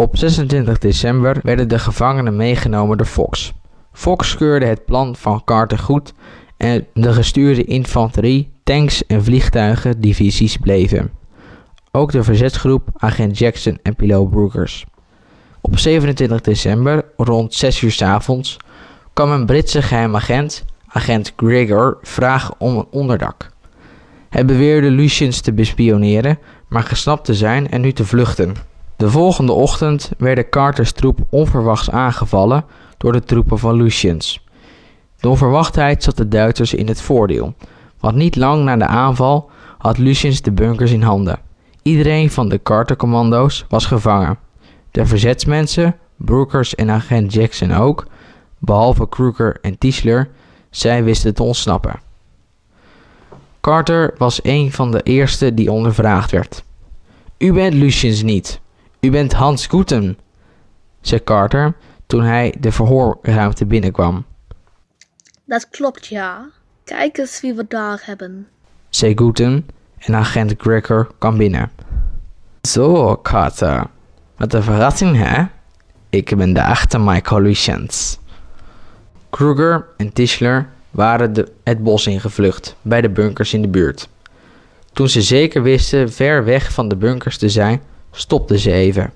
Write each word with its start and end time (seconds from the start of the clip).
Op 0.00 0.16
26 0.16 0.78
december 0.78 1.38
werden 1.42 1.68
de 1.68 1.78
gevangenen 1.78 2.36
meegenomen 2.36 2.96
door 2.96 3.06
Fox. 3.06 3.52
Fox 3.92 4.36
keurde 4.36 4.66
het 4.66 4.84
plan 4.84 5.16
van 5.16 5.44
Carter 5.44 5.78
goed 5.78 6.12
en 6.56 6.86
de 6.94 7.12
gestuurde 7.12 7.64
infanterie, 7.64 8.50
tanks 8.64 9.06
en 9.06 9.24
vliegtuigen 9.24 10.00
divisies 10.00 10.56
bleven. 10.56 11.10
Ook 11.90 12.12
de 12.12 12.22
verzetsgroep, 12.22 12.88
agent 12.96 13.38
Jackson 13.38 13.78
en 13.82 13.96
piloot 13.96 14.30
Brookers. 14.30 14.84
Op 15.60 15.78
27 15.78 16.40
december, 16.40 17.04
rond 17.16 17.54
6 17.54 17.82
uur 17.82 17.92
's 17.92 18.02
avonds, 18.02 18.56
kwam 19.12 19.30
een 19.30 19.46
Britse 19.46 19.82
geheim 19.82 20.16
agent, 20.16 21.32
Gregor, 21.36 21.98
vragen 22.02 22.54
om 22.58 22.76
een 22.76 22.86
onderdak. 22.90 23.50
Hij 24.28 24.44
beweerde 24.44 24.90
Luciens 24.90 25.40
te 25.40 25.52
bespioneren, 25.52 26.38
maar 26.68 26.82
gesnapt 26.82 27.24
te 27.24 27.34
zijn 27.34 27.70
en 27.70 27.80
nu 27.80 27.92
te 27.92 28.04
vluchten. 28.04 28.69
De 29.00 29.10
volgende 29.10 29.52
ochtend 29.52 30.10
werden 30.18 30.48
Carters 30.48 30.92
troep 30.92 31.18
onverwachts 31.30 31.90
aangevallen 31.90 32.64
door 32.98 33.12
de 33.12 33.22
troepen 33.22 33.58
van 33.58 33.74
Luciens. 33.74 34.44
De 35.20 35.28
onverwachtheid 35.28 36.02
zat 36.02 36.16
de 36.16 36.28
Duitsers 36.28 36.74
in 36.74 36.88
het 36.88 37.00
voordeel, 37.00 37.54
want 38.00 38.14
niet 38.14 38.36
lang 38.36 38.64
na 38.64 38.76
de 38.76 38.86
aanval 38.86 39.50
had 39.78 39.98
Luciens 39.98 40.42
de 40.42 40.52
bunkers 40.52 40.92
in 40.92 41.02
handen. 41.02 41.38
Iedereen 41.82 42.30
van 42.30 42.48
de 42.48 42.62
Carter-commando's 42.62 43.64
was 43.68 43.86
gevangen. 43.86 44.38
De 44.90 45.06
verzetsmensen, 45.06 45.96
Brookers 46.16 46.74
en 46.74 46.90
agent 46.90 47.32
Jackson 47.32 47.72
ook, 47.72 48.06
behalve 48.58 49.08
Kruger 49.08 49.58
en 49.60 49.78
Tischler, 49.78 50.28
zij 50.70 51.04
wisten 51.04 51.34
te 51.34 51.42
ontsnappen. 51.42 52.00
Carter 53.60 54.14
was 54.18 54.40
een 54.42 54.72
van 54.72 54.90
de 54.90 55.02
eerste 55.02 55.54
die 55.54 55.72
ondervraagd 55.72 56.30
werd. 56.30 56.64
U 57.38 57.52
bent 57.52 57.74
Luciens 57.74 58.22
niet. 58.22 58.60
U 59.00 59.10
bent 59.10 59.32
Hans 59.32 59.66
Guten, 59.66 60.18
zei 61.00 61.24
Carter 61.24 61.74
toen 62.06 62.22
hij 62.22 62.54
de 62.60 62.72
verhoorruimte 62.72 63.66
binnenkwam. 63.66 64.24
Dat 65.44 65.68
klopt, 65.68 66.06
ja. 66.06 66.48
Kijk 66.84 67.18
eens 67.18 67.40
wie 67.40 67.54
we 67.54 67.64
daar 67.68 68.02
hebben. 68.04 68.48
zei 68.88 69.12
Guten 69.16 69.66
en 69.98 70.14
agent 70.14 70.54
Gregor 70.58 71.10
kwam 71.18 71.36
binnen. 71.36 71.70
Zo, 72.62 73.16
Carter. 73.22 73.86
Wat 74.36 74.54
een 74.54 74.62
verrassing, 74.62 75.16
hè? 75.16 75.44
Ik 76.10 76.36
ben 76.36 76.52
de 76.52 76.60
echte 76.60 76.98
Michael 76.98 77.40
Luciens. 77.40 78.18
Kruger 79.30 79.86
en 79.96 80.12
Tischler 80.12 80.68
waren 80.90 81.32
de, 81.32 81.52
het 81.64 81.82
bos 81.82 82.06
ingevlucht, 82.06 82.76
bij 82.82 83.00
de 83.00 83.10
bunkers 83.10 83.54
in 83.54 83.62
de 83.62 83.68
buurt. 83.68 84.08
Toen 84.92 85.08
ze 85.08 85.22
zeker 85.22 85.62
wisten 85.62 86.12
ver 86.12 86.44
weg 86.44 86.72
van 86.72 86.88
de 86.88 86.96
bunkers 86.96 87.38
te 87.38 87.48
zijn, 87.48 87.80
stopten 88.10 88.58
ze 88.58 88.72
even. 88.72 89.12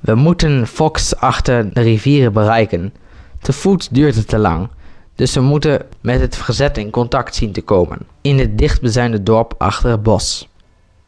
We 0.00 0.14
moeten 0.14 0.66
Fox 0.66 1.16
achter 1.16 1.72
de 1.74 1.80
rivieren 1.80 2.32
bereiken. 2.32 2.94
Te 3.40 3.52
voet 3.52 3.94
duurt 3.94 4.14
het 4.14 4.28
te 4.28 4.38
lang, 4.38 4.68
dus 5.14 5.34
we 5.34 5.40
moeten 5.40 5.86
met 6.00 6.20
het 6.20 6.36
verzet 6.36 6.78
in 6.78 6.90
contact 6.90 7.34
zien 7.34 7.52
te 7.52 7.60
komen. 7.62 7.98
In 8.20 8.38
het 8.38 8.58
dichtbijzijnde 8.58 9.22
dorp 9.22 9.54
achter 9.58 9.90
het 9.90 10.02
bos, 10.02 10.48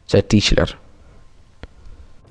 zei 0.05 0.27
Tischler. 0.27 0.77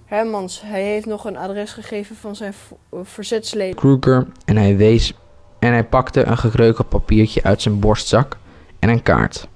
Hermans, 0.05 0.61
hij 0.65 0.83
heeft 0.83 1.07
nog 1.07 1.25
een 1.25 1.37
adres 1.37 1.73
gegeven 1.73 2.17
van 2.17 2.37
zijn 2.37 2.55
v- 2.55 2.71
verzetsleden. 3.03 3.75
Kruger 3.75 4.27
en 4.45 4.57
hij 4.57 4.77
wees 4.77 5.13
en 5.59 5.73
hij 5.73 5.85
pakte 5.85 6.25
een 6.25 6.39
gekreukeld 6.39 6.89
papiertje 6.89 7.43
uit 7.43 7.63
zijn 7.63 7.81
borstzak 7.81 8.37
en 8.79 8.89
een 8.89 9.03
kaart. 9.03 9.49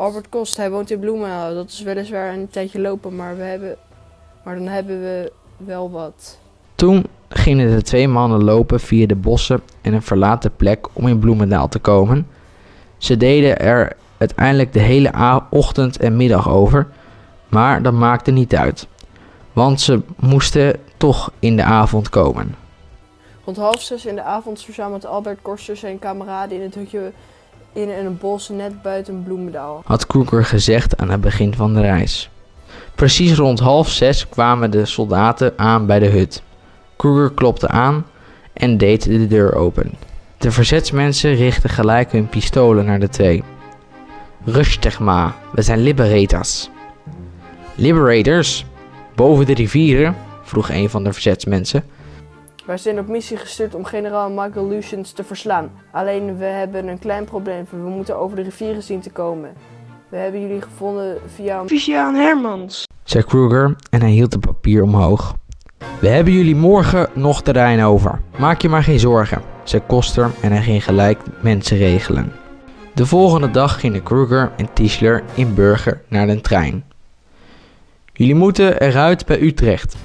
Albert 0.00 0.28
Kost, 0.28 0.56
hij 0.56 0.70
woont 0.70 0.90
in 0.90 0.98
Bloemendaal. 0.98 1.54
Dat 1.54 1.68
is 1.68 1.82
weliswaar 1.82 2.32
een 2.32 2.48
tijdje 2.48 2.80
lopen, 2.80 3.16
maar, 3.16 3.36
we 3.36 3.42
hebben, 3.42 3.76
maar 4.44 4.54
dan 4.54 4.66
hebben 4.66 5.00
we 5.00 5.32
wel 5.56 5.90
wat. 5.90 6.38
Toen 6.74 7.06
gingen 7.28 7.76
de 7.76 7.82
twee 7.82 8.08
mannen 8.08 8.44
lopen 8.44 8.80
via 8.80 9.06
de 9.06 9.14
bossen 9.14 9.62
en 9.80 9.92
een 9.92 10.02
verlaten 10.02 10.56
plek 10.56 10.88
om 10.92 11.06
in 11.06 11.18
Bloemendaal 11.18 11.68
te 11.68 11.78
komen. 11.78 12.26
Ze 12.98 13.16
deden 13.16 13.58
er 13.58 13.96
uiteindelijk 14.18 14.72
de 14.72 14.80
hele 14.80 15.42
ochtend 15.50 15.98
en 15.98 16.16
middag 16.16 16.48
over, 16.48 16.88
maar 17.48 17.82
dat 17.82 17.92
maakte 17.92 18.30
niet 18.30 18.54
uit, 18.56 18.86
want 19.52 19.80
ze 19.80 20.02
moesten 20.16 20.80
toch 20.96 21.32
in 21.38 21.56
de 21.56 21.64
avond 21.64 22.08
komen. 22.08 22.54
Rond 23.44 23.56
half 23.56 23.80
zes 23.80 24.06
in 24.06 24.14
de 24.14 24.22
avond 24.22 24.62
verzamelt 24.62 25.06
Albert 25.06 25.42
Koster 25.42 25.76
zijn 25.76 25.98
kameraden 25.98 26.56
in 26.56 26.62
het 26.62 26.74
hutje 26.74 27.12
in 27.72 27.88
een 27.88 28.18
bos 28.18 28.48
net 28.48 28.82
buiten 28.82 29.22
Bloemendaal. 29.22 29.82
had 29.84 30.06
Kruger 30.06 30.44
gezegd 30.44 30.96
aan 30.96 31.10
het 31.10 31.20
begin 31.20 31.54
van 31.54 31.74
de 31.74 31.80
reis. 31.80 32.30
Precies 32.94 33.36
rond 33.36 33.60
half 33.60 33.88
zes 33.88 34.28
kwamen 34.28 34.70
de 34.70 34.84
soldaten 34.84 35.52
aan 35.56 35.86
bij 35.86 35.98
de 35.98 36.06
hut. 36.06 36.42
Kruger 36.96 37.32
klopte 37.32 37.68
aan 37.68 38.06
en 38.52 38.78
deed 38.78 39.04
de 39.04 39.26
deur 39.26 39.54
open. 39.54 39.92
De 40.38 40.50
verzetsmensen 40.50 41.34
richtten 41.34 41.70
gelijk 41.70 42.12
hun 42.12 42.28
pistolen 42.28 42.84
naar 42.84 43.00
de 43.00 43.08
twee. 43.08 43.42
Rustig 44.44 44.98
maar, 45.00 45.34
we 45.52 45.62
zijn 45.62 45.80
liberators. 45.80 46.70
Liberators? 47.74 48.64
Boven 49.14 49.46
de 49.46 49.54
rivieren? 49.54 50.16
vroeg 50.42 50.70
een 50.70 50.90
van 50.90 51.04
de 51.04 51.12
verzetsmensen. 51.12 51.84
Wij 52.70 52.78
zijn 52.78 52.98
op 52.98 53.08
missie 53.08 53.36
gestuurd 53.36 53.74
om 53.74 53.84
generaal 53.84 54.30
Michael 54.30 54.68
Luciens 54.68 55.12
te 55.12 55.24
verslaan. 55.24 55.70
Alleen 55.92 56.36
we 56.36 56.44
hebben 56.44 56.88
een 56.88 56.98
klein 56.98 57.24
probleem. 57.24 57.66
We 57.70 57.76
moeten 57.76 58.18
over 58.18 58.36
de 58.36 58.42
rivieren 58.42 58.82
zien 58.82 59.00
te 59.00 59.10
komen. 59.10 59.52
We 60.08 60.16
hebben 60.16 60.40
jullie 60.40 60.62
gevonden 60.62 61.18
via 61.34 61.60
een 61.60 61.68
Vivian 61.68 62.14
Hermans. 62.14 62.86
zei 63.04 63.24
Kruger 63.24 63.76
en 63.90 64.00
hij 64.00 64.10
hield 64.10 64.32
het 64.32 64.46
papier 64.46 64.82
omhoog. 64.82 65.34
We 66.00 66.08
hebben 66.08 66.32
jullie 66.32 66.54
morgen 66.54 67.08
nog 67.14 67.42
de 67.42 67.52
Rijn 67.52 67.82
over. 67.82 68.20
Maak 68.38 68.62
je 68.62 68.68
maar 68.68 68.82
geen 68.82 69.00
zorgen, 69.00 69.42
zei 69.64 69.82
Koster 69.86 70.30
en 70.40 70.52
hij 70.52 70.62
ging 70.62 70.84
gelijk 70.84 71.20
mensen 71.42 71.76
regelen. 71.76 72.32
De 72.94 73.06
volgende 73.06 73.50
dag 73.50 73.80
gingen 73.80 74.02
Kruger 74.02 74.52
en 74.56 74.72
Tischler 74.72 75.22
in 75.34 75.54
Burger 75.54 76.00
naar 76.08 76.26
de 76.26 76.40
trein. 76.40 76.84
Jullie 78.12 78.34
moeten 78.34 78.80
eruit 78.80 79.26
bij 79.26 79.40
Utrecht. 79.40 79.96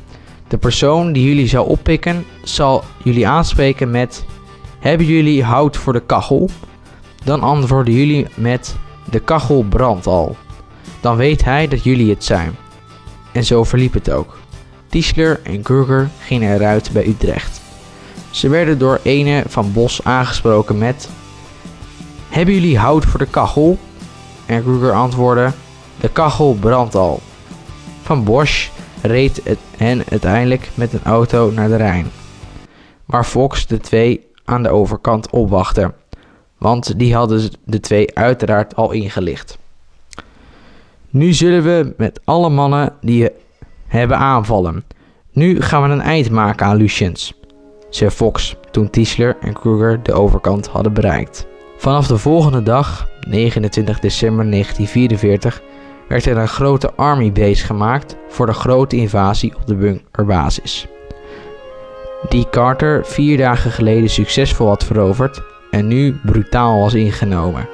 De 0.55 0.61
persoon 0.61 1.13
die 1.13 1.27
jullie 1.27 1.47
zou 1.47 1.67
oppikken 1.67 2.25
zal 2.43 2.83
jullie 3.03 3.27
aanspreken 3.27 3.91
met: 3.91 4.25
Hebben 4.79 5.05
jullie 5.05 5.43
hout 5.43 5.77
voor 5.77 5.93
de 5.93 6.01
kachel? 6.05 6.49
Dan 7.23 7.41
antwoorden 7.41 7.93
jullie 7.93 8.27
met: 8.35 8.75
De 9.09 9.19
kachel 9.19 9.65
brandt 9.69 10.07
al. 10.07 10.35
Dan 11.01 11.15
weet 11.15 11.43
hij 11.43 11.67
dat 11.67 11.83
jullie 11.83 12.09
het 12.09 12.23
zijn. 12.23 12.55
En 13.31 13.43
zo 13.43 13.63
verliep 13.63 13.93
het 13.93 14.11
ook. 14.11 14.37
Tischler 14.87 15.39
en 15.43 15.61
Kruger 15.61 16.09
gingen 16.19 16.53
eruit 16.55 16.89
bij 16.93 17.07
Utrecht. 17.07 17.61
Ze 18.29 18.49
werden 18.49 18.77
door 18.77 18.99
ene 19.03 19.43
van 19.47 19.73
Bos 19.73 20.03
aangesproken 20.03 20.77
met: 20.77 21.09
Hebben 22.29 22.53
jullie 22.53 22.77
hout 22.77 23.05
voor 23.05 23.19
de 23.19 23.27
kachel? 23.29 23.77
En 24.45 24.63
Kruger 24.63 24.91
antwoordde: 24.91 25.51
De 25.99 26.09
kachel 26.09 26.57
brandt 26.59 26.95
al. 26.95 27.21
Van 28.01 28.23
Bosch 28.23 28.69
reed 29.05 29.57
hen 29.77 30.03
uiteindelijk 30.09 30.69
met 30.73 30.93
een 30.93 31.03
auto 31.03 31.51
naar 31.51 31.67
de 31.67 31.75
Rijn, 31.75 32.07
waar 33.05 33.25
Fox 33.25 33.67
de 33.67 33.79
twee 33.79 34.27
aan 34.45 34.63
de 34.63 34.69
overkant 34.69 35.29
opwachtte, 35.29 35.93
want 36.57 36.99
die 36.99 37.15
hadden 37.15 37.51
de 37.63 37.79
twee 37.79 38.15
uiteraard 38.15 38.75
al 38.75 38.91
ingelicht. 38.91 39.57
Nu 41.09 41.33
zullen 41.33 41.63
we 41.63 41.93
met 41.97 42.19
alle 42.23 42.49
mannen 42.49 42.93
die 43.01 43.29
hebben 43.87 44.17
aanvallen. 44.17 44.83
Nu 45.31 45.61
gaan 45.61 45.83
we 45.83 45.89
een 45.89 46.01
eind 46.01 46.29
maken 46.29 46.65
aan 46.65 46.75
Luciens, 46.75 47.33
zei 47.89 48.09
Fox 48.09 48.55
toen 48.71 48.89
Tischler 48.89 49.37
en 49.41 49.53
Kruger 49.53 50.03
de 50.03 50.13
overkant 50.13 50.67
hadden 50.67 50.93
bereikt. 50.93 51.47
Vanaf 51.77 52.07
de 52.07 52.17
volgende 52.17 52.63
dag, 52.63 53.07
29 53.27 53.99
december 53.99 54.51
1944, 54.51 55.61
werd 56.07 56.25
er 56.25 56.37
een 56.37 56.47
grote 56.47 56.93
army 56.93 57.31
base 57.31 57.65
gemaakt 57.65 58.15
voor 58.29 58.45
de 58.45 58.53
grote 58.53 58.95
invasie 58.95 59.55
op 59.55 59.67
de 59.67 59.75
bunkerbasis. 59.75 60.87
Die 62.29 62.49
Carter 62.49 63.05
vier 63.05 63.37
dagen 63.37 63.71
geleden 63.71 64.09
succesvol 64.09 64.67
had 64.67 64.83
veroverd 64.83 65.41
en 65.71 65.87
nu 65.87 66.19
brutaal 66.23 66.79
was 66.79 66.93
ingenomen. 66.93 67.67